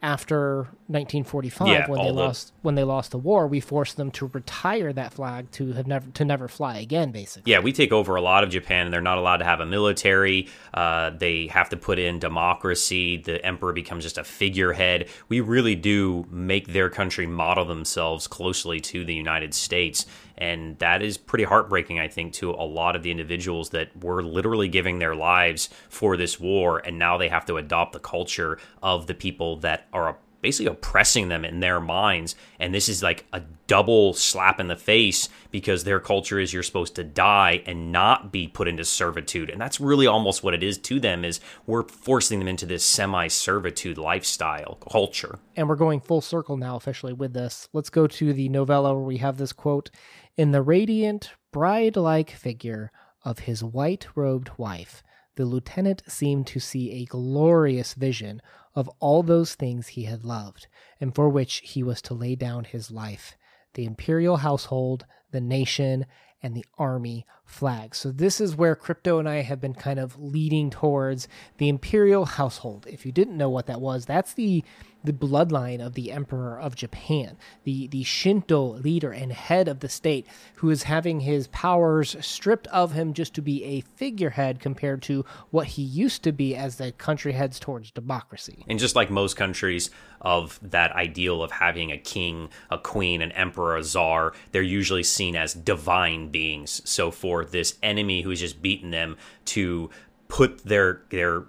after 0.01 0.67
1945 0.87 1.67
Yeah, 1.67 1.89
when 1.89 2.01
they 2.01 2.07
the- 2.07 2.13
lost 2.13 2.53
when 2.61 2.75
they 2.75 2.83
lost 2.83 3.11
the 3.11 3.17
war 3.17 3.47
we 3.47 3.59
forced 3.59 3.97
them 3.97 4.11
to 4.11 4.27
retire 4.27 4.93
that 4.93 5.13
flag 5.13 5.49
to 5.51 5.73
have 5.73 5.87
never 5.87 6.07
to 6.11 6.23
never 6.25 6.47
fly 6.47 6.77
again 6.77 7.11
basically 7.11 7.51
Yeah, 7.51 7.59
we 7.59 7.71
take 7.73 7.91
over 7.91 8.15
a 8.15 8.21
lot 8.21 8.43
of 8.43 8.49
Japan, 8.49 8.85
and 8.85 8.93
they're 8.93 9.01
not 9.01 9.17
allowed 9.17 9.37
to 9.37 9.45
have 9.45 9.59
a 9.59 9.65
military. 9.65 10.47
Uh, 10.73 11.09
they 11.11 11.47
have 11.47 11.69
to 11.69 11.77
put 11.77 11.97
in 11.99 12.19
democracy. 12.19 13.17
The 13.17 13.43
emperor 13.45 13.73
becomes 13.73 14.03
just 14.03 14.17
a 14.17 14.23
figurehead. 14.23 15.09
We 15.29 15.39
really 15.41 15.75
do 15.75 16.25
make 16.29 16.67
their 16.67 16.89
country 16.89 17.25
model 17.27 17.65
themselves 17.65 18.27
closely 18.27 18.79
to 18.81 19.03
the 19.03 19.13
United 19.13 19.53
States. 19.53 20.05
And 20.37 20.77
that 20.79 21.01
is 21.01 21.17
pretty 21.17 21.43
heartbreaking, 21.43 21.99
I 21.99 22.07
think, 22.07 22.33
to 22.33 22.51
a 22.51 22.65
lot 22.65 22.95
of 22.95 23.03
the 23.03 23.11
individuals 23.11 23.69
that 23.71 23.89
were 24.03 24.21
literally 24.21 24.67
giving 24.67 24.99
their 24.99 25.15
lives 25.15 25.69
for 25.89 26.15
this 26.15 26.39
war. 26.39 26.79
And 26.79 26.99
now 26.99 27.17
they 27.17 27.29
have 27.29 27.45
to 27.47 27.57
adopt 27.57 27.93
the 27.93 27.99
culture 27.99 28.59
of 28.83 29.07
the 29.07 29.15
people 29.15 29.57
that 29.57 29.87
are 29.93 30.17
basically 30.41 30.71
oppressing 30.71 31.29
them 31.29 31.43
in 31.43 31.59
their 31.59 31.79
minds. 31.79 32.35
And 32.59 32.73
this 32.73 32.87
is 32.87 33.01
like 33.01 33.25
a 33.33 33.41
double 33.65 34.13
slap 34.13 34.59
in 34.59 34.67
the 34.67 34.75
face 34.75 35.29
because 35.51 35.83
their 35.83 35.99
culture 35.99 36.39
is 36.39 36.53
you're 36.53 36.63
supposed 36.63 36.95
to 36.95 37.03
die 37.03 37.63
and 37.65 37.91
not 37.91 38.31
be 38.31 38.47
put 38.47 38.67
into 38.67 38.85
servitude. 38.85 39.49
And 39.49 39.59
that's 39.59 39.79
really 39.79 40.07
almost 40.07 40.43
what 40.43 40.53
it 40.53 40.63
is 40.63 40.77
to 40.77 40.99
them 40.99 41.25
is 41.25 41.39
we're 41.65 41.83
forcing 41.83 42.39
them 42.39 42.47
into 42.47 42.65
this 42.65 42.83
semi-servitude 42.83 43.97
lifestyle 43.97 44.77
culture. 44.89 45.39
And 45.55 45.67
we're 45.67 45.75
going 45.75 45.99
full 45.99 46.21
circle 46.21 46.55
now 46.55 46.75
officially 46.75 47.13
with 47.13 47.33
this. 47.33 47.67
Let's 47.73 47.89
go 47.89 48.07
to 48.07 48.31
the 48.31 48.47
novella 48.47 48.93
where 48.93 49.03
we 49.03 49.17
have 49.17 49.37
this 49.37 49.51
quote 49.51 49.89
in 50.37 50.51
the 50.51 50.61
radiant 50.61 51.31
bride-like 51.51 52.31
figure 52.31 52.91
of 53.25 53.39
his 53.39 53.63
white-robed 53.63 54.51
wife 54.57 55.03
the 55.37 55.45
lieutenant 55.45 56.01
seemed 56.07 56.47
to 56.47 56.59
see 56.59 56.91
a 56.91 57.05
glorious 57.05 57.93
vision 57.93 58.41
of 58.75 58.89
all 58.99 59.23
those 59.23 59.55
things 59.55 59.89
he 59.89 60.03
had 60.03 60.23
loved, 60.23 60.67
and 60.99 61.15
for 61.15 61.29
which 61.29 61.61
he 61.63 61.81
was 61.81 62.01
to 62.01 62.13
lay 62.13 62.35
down 62.35 62.65
his 62.65 62.91
life 62.91 63.37
the 63.73 63.85
imperial 63.85 64.37
household, 64.37 65.05
the 65.29 65.39
nation, 65.39 66.07
and 66.41 66.55
the 66.55 66.65
army 66.79 67.25
flag. 67.45 67.93
So, 67.93 68.11
this 68.11 68.41
is 68.41 68.55
where 68.55 68.75
Crypto 68.75 69.19
and 69.19 69.29
I 69.29 69.41
have 69.41 69.61
been 69.61 69.75
kind 69.75 69.99
of 69.99 70.19
leading 70.19 70.71
towards 70.71 71.27
the 71.57 71.69
imperial 71.69 72.25
household. 72.25 72.87
If 72.89 73.05
you 73.05 73.11
didn't 73.11 73.37
know 73.37 73.49
what 73.49 73.67
that 73.67 73.81
was, 73.81 74.05
that's 74.05 74.33
the 74.33 74.63
the 75.03 75.13
bloodline 75.13 75.85
of 75.85 75.93
the 75.93 76.11
emperor 76.11 76.59
of 76.59 76.75
Japan, 76.75 77.37
the 77.63 77.87
the 77.87 78.03
Shinto 78.03 78.73
leader 78.77 79.11
and 79.11 79.31
head 79.31 79.67
of 79.67 79.79
the 79.79 79.89
state 79.89 80.27
who 80.55 80.69
is 80.69 80.83
having 80.83 81.21
his 81.21 81.47
powers 81.47 82.15
stripped 82.25 82.67
of 82.67 82.93
him 82.93 83.13
just 83.13 83.33
to 83.35 83.41
be 83.41 83.63
a 83.63 83.81
figurehead 83.81 84.59
compared 84.59 85.01
to 85.03 85.25
what 85.51 85.67
he 85.67 85.81
used 85.81 86.23
to 86.23 86.31
be 86.31 86.55
as 86.55 86.77
the 86.77 86.91
country 86.91 87.33
heads 87.33 87.59
towards 87.59 87.91
democracy. 87.91 88.65
And 88.67 88.79
just 88.79 88.95
like 88.95 89.09
most 89.09 89.35
countries 89.35 89.89
of 90.21 90.59
that 90.61 90.91
ideal 90.93 91.43
of 91.43 91.51
having 91.51 91.91
a 91.91 91.97
king, 91.97 92.49
a 92.69 92.77
queen, 92.77 93.21
an 93.21 93.31
emperor, 93.33 93.77
a 93.77 93.83
czar, 93.83 94.33
they're 94.51 94.61
usually 94.61 95.03
seen 95.03 95.35
as 95.35 95.53
divine 95.53 96.29
beings. 96.29 96.81
So 96.85 97.11
for 97.11 97.45
this 97.45 97.77
enemy 97.83 98.21
who's 98.21 98.39
just 98.39 98.61
beaten 98.61 98.91
them 98.91 99.17
to 99.45 99.89
put 100.27 100.65
their 100.65 101.03
their 101.09 101.45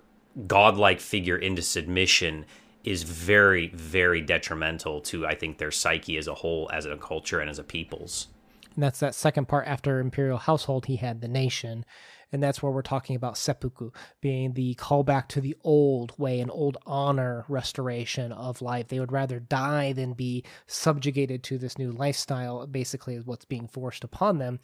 godlike 0.47 1.01
figure 1.01 1.37
into 1.37 1.63
submission 1.63 2.45
is 2.89 3.03
very, 3.03 3.69
very 3.69 4.21
detrimental 4.23 5.01
to 5.03 5.27
I 5.27 5.35
think 5.35 5.59
their 5.59 5.71
psyche 5.71 6.17
as 6.17 6.27
a 6.27 6.35
whole, 6.35 6.71
as 6.73 6.87
a 6.87 6.97
culture, 6.97 7.41
and 7.41 7.51
as 7.51 7.59
a 7.59 7.65
people's. 7.65 8.29
And 8.75 8.83
that's 8.83 9.01
that 9.01 9.15
second 9.15 9.49
part 9.49 9.67
after 9.67 10.01
imperial 10.01 10.39
household, 10.39 10.87
he 10.87 10.97
had 10.97 11.21
the 11.21 11.29
nation. 11.29 11.85
And 12.31 12.43
that's 12.43 12.63
where 12.63 12.71
we're 12.71 12.83
talking 12.83 13.17
about 13.17 13.39
seppuku 13.39 13.91
being 14.21 14.53
the 14.53 14.75
callback 14.75 15.29
to 15.29 15.41
the 15.41 15.57
old 15.65 16.17
way, 16.19 16.41
an 16.41 16.51
old 16.51 16.77
honor 16.87 17.45
restoration 17.49 18.33
of 18.33 18.63
life. 18.63 18.89
They 18.89 19.01
would 19.01 19.13
rather 19.13 19.41
die 19.41 19.93
than 19.93 20.13
be 20.13 20.45
subjugated 20.67 21.43
to 21.45 21.59
this 21.59 21.79
new 21.79 21.91
lifestyle, 21.91 22.67
basically, 22.67 23.15
is 23.15 23.25
what's 23.25 23.47
being 23.47 23.67
forced 23.67 24.05
upon 24.05 24.39
them. 24.39 24.61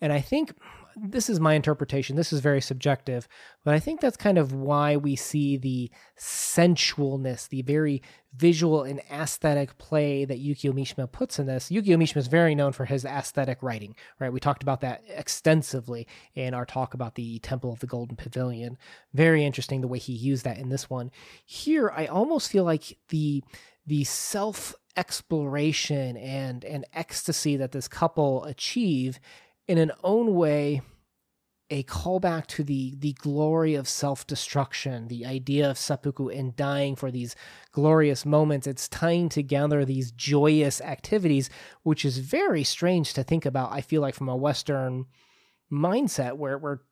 And 0.00 0.12
I 0.12 0.20
think 0.20 0.52
this 0.98 1.28
is 1.28 1.38
my 1.38 1.52
interpretation. 1.52 2.16
This 2.16 2.32
is 2.32 2.40
very 2.40 2.62
subjective, 2.62 3.28
but 3.64 3.74
I 3.74 3.80
think 3.80 4.00
that's 4.00 4.16
kind 4.16 4.38
of 4.38 4.52
why 4.52 4.96
we 4.96 5.14
see 5.14 5.58
the 5.58 5.90
sensualness, 6.18 7.48
the 7.48 7.60
very 7.62 8.02
visual 8.34 8.82
and 8.82 9.00
aesthetic 9.10 9.76
play 9.76 10.24
that 10.24 10.42
Yukio 10.42 10.72
Mishima 10.72 11.10
puts 11.10 11.38
in 11.38 11.46
this. 11.46 11.68
Yukio 11.68 11.96
Mishima 11.96 12.16
is 12.16 12.28
very 12.28 12.54
known 12.54 12.72
for 12.72 12.86
his 12.86 13.04
aesthetic 13.04 13.62
writing, 13.62 13.94
right? 14.18 14.32
We 14.32 14.40
talked 14.40 14.62
about 14.62 14.80
that 14.80 15.02
extensively 15.08 16.06
in 16.34 16.54
our 16.54 16.64
talk 16.64 16.94
about 16.94 17.14
the 17.14 17.38
Temple 17.40 17.72
of 17.72 17.80
the 17.80 17.86
Golden 17.86 18.16
Pavilion. 18.16 18.78
Very 19.12 19.44
interesting 19.44 19.82
the 19.82 19.88
way 19.88 19.98
he 19.98 20.14
used 20.14 20.44
that 20.44 20.58
in 20.58 20.70
this 20.70 20.88
one. 20.88 21.10
Here, 21.44 21.90
I 21.94 22.06
almost 22.06 22.50
feel 22.50 22.64
like 22.64 22.96
the 23.10 23.44
the 23.86 24.04
self 24.04 24.74
exploration 24.96 26.16
and 26.16 26.64
and 26.64 26.86
ecstasy 26.94 27.56
that 27.58 27.72
this 27.72 27.86
couple 27.86 28.44
achieve 28.44 29.20
in 29.68 29.78
an 29.78 29.92
own 30.02 30.34
way 30.34 30.82
a 31.68 31.82
callback 31.82 32.46
to 32.46 32.62
the 32.62 32.94
the 32.98 33.12
glory 33.14 33.74
of 33.74 33.88
self-destruction 33.88 35.08
the 35.08 35.26
idea 35.26 35.68
of 35.68 35.76
seppuku 35.76 36.28
and 36.28 36.54
dying 36.54 36.94
for 36.94 37.10
these 37.10 37.34
glorious 37.72 38.24
moments. 38.24 38.68
It's 38.68 38.88
tying 38.88 39.28
together 39.28 39.84
these 39.84 40.12
joyous 40.12 40.80
activities 40.80 41.50
which 41.82 42.04
is 42.04 42.18
very 42.18 42.62
strange 42.62 43.14
to 43.14 43.24
think 43.24 43.44
about 43.44 43.72
i 43.72 43.80
feel 43.80 44.00
like 44.00 44.14
from 44.14 44.28
a 44.28 44.36
western 44.36 45.06
mindset 45.70 46.36
where 46.36 46.56
where 46.56 46.82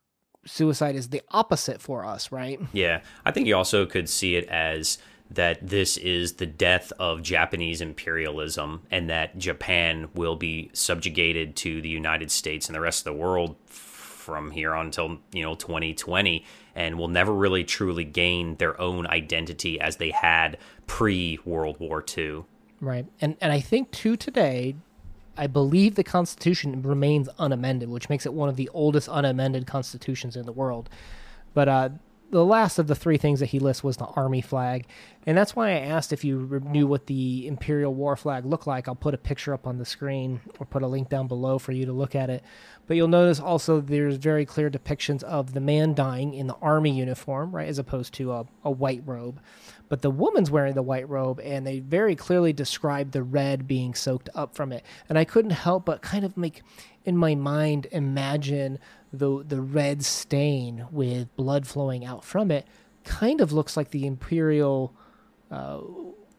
suicide 0.45 0.95
is 0.95 1.09
the 1.09 1.21
opposite 1.31 1.81
for 1.81 2.05
us 2.05 2.31
right? 2.31 2.59
Yeah, 2.73 3.01
I 3.25 3.31
think 3.31 3.47
you 3.47 3.55
also 3.55 3.85
could 3.85 4.09
see 4.09 4.35
it 4.35 4.47
as 4.49 4.97
that 5.29 5.67
this 5.67 5.97
is 5.97 6.33
the 6.33 6.45
death 6.45 6.91
of 6.99 7.23
Japanese 7.23 7.81
imperialism 7.81 8.83
and 8.91 9.09
that 9.09 9.37
Japan 9.37 10.09
will 10.13 10.35
be 10.35 10.69
subjugated 10.73 11.55
to 11.57 11.81
the 11.81 11.89
United 11.89 12.31
States 12.31 12.67
and 12.67 12.75
the 12.75 12.81
rest 12.81 12.99
of 12.99 13.13
the 13.13 13.19
world 13.19 13.55
from 13.65 14.51
here 14.51 14.73
on 14.73 14.87
until, 14.87 15.19
you 15.31 15.43
know, 15.43 15.55
2020 15.55 16.45
and 16.75 16.97
will 16.97 17.07
never 17.07 17.33
really 17.33 17.63
truly 17.63 18.03
gain 18.03 18.55
their 18.55 18.79
own 18.79 19.07
identity 19.07 19.79
as 19.79 19.97
they 19.97 20.11
had 20.11 20.57
pre 20.87 21.39
World 21.45 21.79
War 21.79 22.03
II. 22.17 22.43
Right. 22.81 23.05
And 23.21 23.37
and 23.41 23.51
I 23.51 23.61
think 23.61 23.91
to 23.91 24.17
today, 24.17 24.75
I 25.37 25.47
believe 25.47 25.95
the 25.95 26.03
Constitution 26.03 26.81
remains 26.81 27.29
unamended, 27.39 27.89
which 27.89 28.09
makes 28.09 28.25
it 28.25 28.33
one 28.33 28.49
of 28.49 28.55
the 28.55 28.69
oldest 28.73 29.09
unamended 29.09 29.67
constitutions 29.67 30.35
in 30.35 30.45
the 30.45 30.51
world. 30.51 30.89
But 31.53 31.69
uh, 31.69 31.89
the 32.31 32.43
last 32.43 32.79
of 32.79 32.87
the 32.87 32.95
three 32.95 33.17
things 33.17 33.39
that 33.39 33.47
he 33.47 33.59
lists 33.59 33.83
was 33.83 33.97
the 33.97 34.05
army 34.05 34.41
flag, 34.41 34.87
and 35.25 35.37
that's 35.37 35.55
why 35.55 35.69
I 35.69 35.79
asked 35.79 36.11
if 36.11 36.23
you 36.23 36.61
knew 36.65 36.87
what 36.87 37.07
the 37.07 37.47
Imperial 37.47 37.93
War 37.93 38.15
flag 38.15 38.45
looked 38.45 38.67
like. 38.67 38.87
I'll 38.87 38.95
put 38.95 39.13
a 39.13 39.17
picture 39.17 39.53
up 39.53 39.65
on 39.65 39.77
the 39.77 39.85
screen 39.85 40.41
or 40.59 40.65
put 40.65 40.83
a 40.83 40.87
link 40.87 41.09
down 41.09 41.27
below 41.27 41.57
for 41.57 41.71
you 41.71 41.85
to 41.85 41.93
look 41.93 42.15
at 42.15 42.29
it. 42.29 42.43
But 42.87 42.97
you'll 42.97 43.07
notice 43.07 43.39
also 43.39 43.81
there's 43.81 44.17
very 44.17 44.45
clear 44.45 44.69
depictions 44.69 45.23
of 45.23 45.53
the 45.53 45.59
man 45.59 45.93
dying 45.93 46.33
in 46.33 46.47
the 46.47 46.55
army 46.61 46.91
uniform, 46.91 47.55
right, 47.55 47.67
as 47.67 47.79
opposed 47.79 48.13
to 48.15 48.33
a, 48.33 48.45
a 48.63 48.71
white 48.71 49.01
robe. 49.05 49.39
But 49.87 50.01
the 50.01 50.09
woman's 50.09 50.49
wearing 50.49 50.73
the 50.73 50.81
white 50.81 51.07
robe, 51.07 51.39
and 51.43 51.65
they 51.65 51.79
very 51.79 52.15
clearly 52.15 52.53
describe 52.53 53.11
the 53.11 53.21
red 53.21 53.67
being 53.67 53.93
soaked 53.93 54.29
up 54.33 54.55
from 54.55 54.71
it. 54.71 54.83
And 55.09 55.17
I 55.17 55.25
couldn't 55.25 55.51
help 55.51 55.85
but 55.85 56.01
kind 56.01 56.25
of 56.25 56.35
make, 56.37 56.63
in 57.03 57.15
my 57.15 57.35
mind, 57.35 57.85
imagine 57.91 58.79
the 59.13 59.43
the 59.47 59.61
red 59.61 60.03
stain 60.03 60.87
with 60.91 61.33
blood 61.35 61.67
flowing 61.67 62.03
out 62.03 62.23
from 62.25 62.49
it. 62.49 62.65
Kind 63.03 63.41
of 63.41 63.53
looks 63.53 63.77
like 63.77 63.91
the 63.91 64.07
imperial 64.07 64.93
uh, 65.51 65.81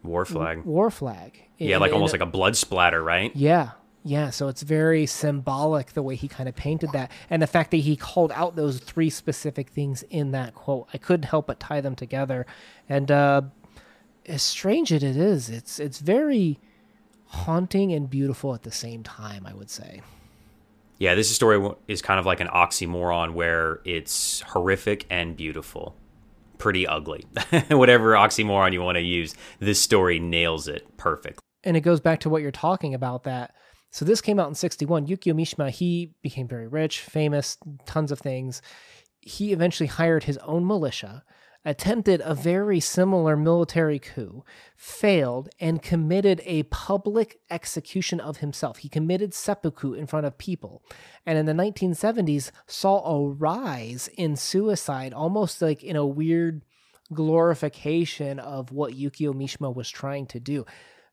War 0.02 0.24
flag. 0.24 0.64
war 0.64 0.90
flag. 0.90 1.40
Yeah, 1.58 1.76
In- 1.76 1.80
like 1.80 1.90
in 1.90 1.94
almost 1.94 2.12
a- 2.12 2.16
like 2.18 2.26
a 2.28 2.30
blood 2.30 2.56
splatter, 2.56 3.02
right? 3.02 3.30
yeah, 3.36 3.70
yeah. 4.06 4.30
So 4.30 4.46
it's 4.46 4.62
very 4.62 5.04
symbolic 5.04 5.92
the 5.92 6.02
way 6.02 6.14
he 6.14 6.28
kind 6.28 6.48
of 6.48 6.54
painted 6.54 6.92
that, 6.92 7.10
and 7.28 7.42
the 7.42 7.46
fact 7.46 7.72
that 7.72 7.78
he 7.78 7.96
called 7.96 8.30
out 8.32 8.54
those 8.54 8.78
three 8.78 9.10
specific 9.10 9.70
things 9.70 10.04
in 10.10 10.30
that 10.30 10.54
quote. 10.54 10.88
I 10.94 10.98
couldn't 10.98 11.25
help 11.25 11.48
but 11.48 11.58
tie 11.58 11.80
them 11.80 11.96
together, 11.96 12.46
and 12.88 13.10
uh, 13.10 13.42
as 14.25 14.42
strange 14.42 14.92
as 14.92 15.02
it 15.02 15.16
is, 15.16 15.50
it's 15.50 15.80
it's 15.80 15.98
very 15.98 16.60
haunting 17.26 17.92
and 17.92 18.08
beautiful 18.08 18.54
at 18.54 18.62
the 18.62 18.70
same 18.70 19.02
time. 19.02 19.44
I 19.44 19.54
would 19.54 19.70
say. 19.70 20.02
Yeah, 20.98 21.14
this 21.14 21.34
story 21.34 21.75
is 21.88 22.00
kind 22.00 22.18
of 22.18 22.25
like 22.25 22.40
an 22.40 22.48
oxymoron 22.48 23.34
where 23.34 23.80
it's 23.84 24.40
horrific 24.40 25.04
and 25.10 25.36
beautiful. 25.36 25.94
Pretty 26.58 26.86
ugly. 26.86 27.26
Whatever 27.68 28.12
oxymoron 28.12 28.72
you 28.72 28.80
want 28.80 28.96
to 28.96 29.02
use, 29.02 29.34
this 29.58 29.78
story 29.78 30.18
nails 30.20 30.68
it 30.68 30.96
perfectly. 30.96 31.42
and 31.64 31.76
it 31.76 31.80
goes 31.80 32.00
back 32.00 32.20
to 32.20 32.30
what 32.30 32.40
you're 32.40 32.50
talking 32.50 32.94
about 32.94 33.25
that 33.25 33.54
so 33.96 34.04
this 34.04 34.20
came 34.20 34.38
out 34.38 34.48
in 34.48 34.54
61 34.54 35.06
yukio 35.06 35.34
mishima 35.34 35.70
he 35.70 36.12
became 36.22 36.46
very 36.46 36.68
rich 36.68 37.00
famous 37.00 37.56
tons 37.86 38.12
of 38.12 38.18
things 38.18 38.60
he 39.20 39.52
eventually 39.52 39.86
hired 39.86 40.24
his 40.24 40.36
own 40.38 40.66
militia 40.66 41.24
attempted 41.66 42.22
a 42.24 42.32
very 42.32 42.78
similar 42.78 43.36
military 43.36 43.98
coup, 43.98 44.44
failed, 44.76 45.48
and 45.58 45.82
committed 45.82 46.40
a 46.44 46.62
public 46.64 47.40
execution 47.50 48.20
of 48.20 48.36
himself. 48.36 48.78
He 48.78 48.88
committed 48.88 49.34
seppuku 49.34 49.92
in 49.92 50.06
front 50.06 50.26
of 50.26 50.38
people. 50.38 50.84
And 51.26 51.36
in 51.36 51.44
the 51.44 51.52
1970s, 51.52 52.52
saw 52.68 53.04
a 53.04 53.28
rise 53.30 54.08
in 54.16 54.36
suicide, 54.36 55.12
almost 55.12 55.60
like 55.60 55.82
in 55.82 55.96
a 55.96 56.06
weird 56.06 56.62
glorification 57.12 58.38
of 58.38 58.70
what 58.70 58.94
Yukio 58.94 59.34
Mishima 59.34 59.74
was 59.74 59.90
trying 59.90 60.26
to 60.26 60.38
do 60.38 60.64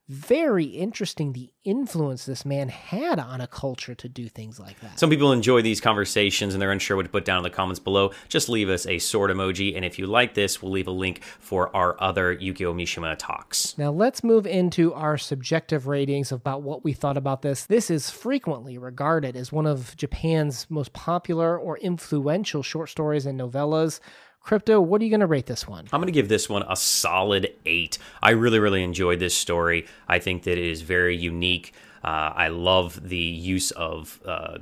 very 0.10 0.66
interesting 0.66 1.32
the 1.32 1.50
influence 1.64 2.26
this 2.26 2.46
man 2.46 2.68
had 2.68 3.20
on 3.20 3.40
a 3.40 3.48
culture 3.48 3.96
to 3.96 4.10
do 4.10 4.28
things 4.28 4.60
like 4.60 4.80
that. 4.82 5.00
Some 5.00 5.10
people 5.10 5.32
enjoy 5.32 5.62
these 5.62 5.80
conversations 5.80 6.54
and 6.54 6.62
they're 6.62 6.72
unsure 6.72 6.98
what 6.98 7.04
to 7.04 7.10
put 7.10 7.24
down 7.24 7.38
in 7.38 7.44
the 7.44 7.50
comments 7.50 7.80
below. 7.80 8.12
Just 8.28 8.50
leave 8.50 8.68
us 8.70 8.86
a 8.86 9.00
sword 9.00 9.32
emoji. 9.32 9.76
And 9.76 9.86
if 9.86 9.98
you 9.98 10.06
like 10.06 10.34
this, 10.34 10.62
we'll 10.62 10.72
leave 10.72 10.88
a 10.88 10.92
link 10.92 11.24
for 11.24 11.74
our 11.76 11.96
other 12.02 12.36
Yukio 12.36 12.74
Mishima 12.76 13.16
talks. 13.18 13.78
Now 13.78 13.92
let's 13.92 14.24
move 14.24 14.46
into 14.46 14.94
our 14.94 15.18
subjective 15.18 15.88
ratings 15.88 16.32
about 16.32 16.64
what 16.64 16.84
we 16.84 16.92
thought 16.92 17.18
about 17.18 17.42
this. 17.42 17.66
This 17.66 17.90
is 17.90 18.10
frequently 18.10 18.78
regarded 18.78 19.38
as 19.38 19.52
one 19.52 19.66
of 19.66 19.96
Japan's 19.96 20.70
most 20.70 20.92
popular 20.92 21.58
or 21.58 21.78
influential 21.78 22.62
short 22.62 22.90
stories 22.90 23.26
and 23.26 23.40
novellas. 23.40 24.02
Crypto, 24.44 24.82
what 24.82 25.02
are 25.02 25.06
you 25.06 25.10
going 25.10 25.22
to 25.22 25.26
rate 25.26 25.46
this 25.46 25.68
one? 25.68 25.88
I'm 25.94 26.02
going 26.02 26.08
to 26.08 26.12
give 26.12 26.28
this 26.28 26.50
one 26.50 26.64
a 26.68 26.76
solid 26.76 27.54
eight. 27.66 27.98
I 28.22 28.32
really, 28.32 28.60
really 28.60 28.84
enjoyed 28.84 29.20
this 29.20 29.36
story. 29.36 29.88
I 30.08 30.20
think 30.20 30.44
that 30.44 30.58
it 30.58 30.70
is 30.70 30.82
very 30.82 31.16
unique. 31.16 31.74
Uh, 32.04 32.34
I 32.36 32.50
love 32.50 33.08
the 33.08 33.16
use 33.16 33.72
of 33.72 34.20
uh, 34.26 34.58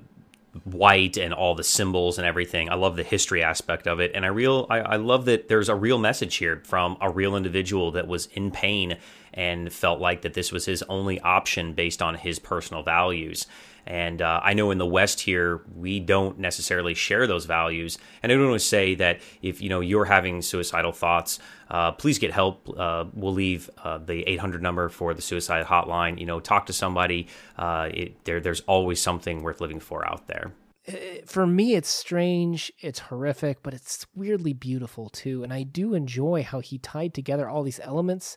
white 0.66 1.18
and 1.18 1.34
all 1.34 1.56
the 1.56 1.64
symbols 1.64 2.20
and 2.20 2.28
everything. 2.28 2.70
I 2.70 2.76
love 2.76 2.96
the 2.96 3.04
history 3.04 3.42
aspect 3.42 3.88
of 3.88 4.00
it, 4.00 4.12
and 4.14 4.24
I 4.24 4.28
real 4.28 4.68
I, 4.70 4.80
I 4.82 4.96
love 4.98 5.26
that 5.26 5.48
there's 5.48 5.70
a 5.70 5.76
real 5.76 5.98
message 5.98 6.36
here 6.36 6.62
from 6.66 6.98
a 7.02 7.10
real 7.10 7.36
individual 7.36 7.92
that 7.92 8.08
was 8.08 8.28
in 8.28 8.52
pain 8.52 8.98
and 9.34 9.74
felt 9.74 10.00
like 10.00 10.22
that 10.22 10.34
this 10.36 10.52
was 10.52 10.66
his 10.66 10.84
only 10.84 11.20
option 11.22 11.74
based 11.74 12.02
on 12.02 12.16
his 12.16 12.38
personal 12.38 12.84
values. 12.84 13.48
And 13.86 14.22
uh, 14.22 14.40
I 14.44 14.54
know 14.54 14.72
in 14.72 14.78
the 14.78 14.86
West 14.86 15.22
here, 15.22 15.62
we 15.76 16.00
don't 16.00 16.40
necessarily 16.40 16.94
share 16.94 17.28
those 17.28 17.46
values. 17.46 17.98
And 18.22 18.32
I 18.32 18.36
don't 18.36 18.50
want 18.50 18.62
to 18.62 18.68
say 18.68 18.96
that 18.96 19.20
if 19.42 19.62
you 19.62 19.70
know 19.70 19.80
you're 19.80 20.06
having 20.06 20.42
suicidal 20.42 20.92
thoughts, 20.92 21.40
uh, 21.70 21.92
please 21.94 22.20
get 22.20 22.32
help. 22.32 22.70
Uh, 22.78 23.06
we'll 23.14 23.34
leave 23.34 23.70
uh, 23.84 23.98
the 23.98 24.28
800 24.30 24.62
number 24.62 24.90
for 24.90 25.14
the 25.14 25.22
suicide 25.22 25.66
hotline. 25.66 26.20
You 26.20 26.26
know, 26.26 26.40
talk 26.40 26.66
to 26.68 26.74
somebody. 26.74 27.28
Uh, 27.58 27.90
it, 27.94 28.24
there, 28.26 28.40
there's 28.40 28.62
always 28.62 29.02
something 29.02 29.42
worth 29.42 29.62
living 29.62 29.80
for 29.80 30.08
out 30.08 30.28
there. 30.28 30.52
Uh, 30.88 30.94
for 31.26 31.46
me, 31.46 31.76
it's 31.76 31.90
strange, 31.90 32.72
it's 32.80 33.00
horrific, 33.00 33.62
but 33.62 33.74
it's 33.74 34.06
weirdly 34.16 34.54
beautiful 34.54 35.10
too. 35.10 35.44
And 35.44 35.54
I 35.54 35.64
do 35.64 35.94
enjoy 35.94 36.44
how 36.44 36.60
he 36.60 36.78
tied 36.78 37.14
together 37.14 37.48
all 37.48 37.64
these 37.64 37.80
elements. 37.84 38.36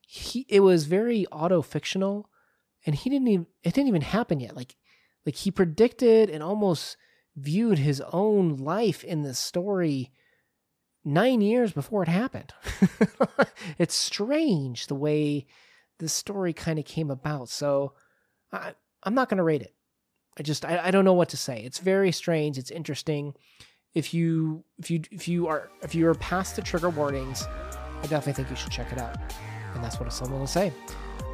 He, 0.00 0.46
it 0.48 0.60
was 0.60 0.86
very 0.86 1.26
auto 1.26 1.62
fictional 1.62 2.28
and 2.86 2.94
he 2.94 3.10
didn't 3.10 3.28
even 3.28 3.46
it 3.62 3.74
didn't 3.74 3.88
even 3.88 4.02
happen 4.02 4.40
yet. 4.40 4.56
Like 4.56 4.76
like 5.26 5.34
he 5.34 5.50
predicted 5.50 6.30
and 6.30 6.42
almost 6.42 6.96
viewed 7.36 7.78
his 7.78 8.00
own 8.12 8.56
life 8.56 9.04
in 9.04 9.22
the 9.22 9.34
story 9.34 10.12
9 11.04 11.40
years 11.40 11.72
before 11.72 12.02
it 12.02 12.08
happened. 12.08 12.54
It's 13.78 13.94
strange 13.94 14.86
the 14.86 14.94
way 14.94 15.46
the 15.98 16.08
story 16.08 16.52
kind 16.52 16.78
of 16.78 16.84
came 16.84 17.10
about. 17.10 17.48
So 17.48 17.92
i 18.52 18.74
i'm 19.02 19.14
not 19.14 19.28
going 19.28 19.38
to 19.38 19.44
rate 19.44 19.62
it. 19.62 19.74
I 20.38 20.42
just 20.42 20.64
I, 20.64 20.86
I 20.86 20.90
don't 20.90 21.04
know 21.04 21.12
what 21.12 21.30
to 21.30 21.36
say. 21.36 21.62
It's 21.64 21.78
very 21.78 22.12
strange. 22.12 22.56
It's 22.56 22.70
interesting. 22.70 23.34
If 23.94 24.14
you 24.14 24.64
if 24.78 24.90
you 24.90 25.02
if 25.10 25.26
you 25.26 25.48
are 25.48 25.70
if 25.82 25.94
you 25.94 26.06
are 26.08 26.14
past 26.14 26.56
the 26.56 26.62
trigger 26.62 26.90
warnings 26.90 27.46
i 27.46 28.02
definitely 28.02 28.34
think 28.34 28.50
you 28.50 28.56
should 28.56 28.72
check 28.72 28.92
it 28.92 28.98
out. 28.98 29.16
And 29.74 29.84
that's 29.84 29.98
what 29.98 30.10
someone 30.12 30.40
will 30.40 30.46
say 30.46 30.72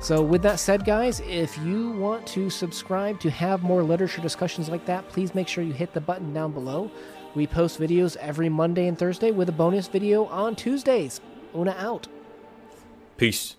so, 0.03 0.21
with 0.21 0.43
that 0.43 0.59
said, 0.59 0.85
guys, 0.85 1.21
if 1.21 1.57
you 1.59 1.91
want 1.93 2.27
to 2.29 2.51
subscribe 2.51 3.21
to 3.21 3.31
have 3.31 3.63
more 3.63 3.85
literature 3.85 4.21
discussions 4.21 4.69
like 4.69 4.85
that, 4.87 5.09
please 5.09 5.33
make 5.33 5.47
sure 5.47 5.63
you 5.63 5.73
hit 5.73 5.93
the 5.93 6.01
button 6.01 6.35
down 6.35 6.51
below. 6.51 6.91
We 7.37 7.47
post 7.47 7.81
videos 7.81 8.17
every 8.17 8.49
Monday 8.49 8.89
and 8.89 8.99
Thursday 8.99 9.31
with 9.31 9.49
a 9.49 9.53
bonus 9.53 9.87
video 9.87 10.25
on 10.27 10.57
Tuesdays. 10.57 11.21
Una 11.55 11.77
out. 11.79 12.09
Peace. 13.17 13.57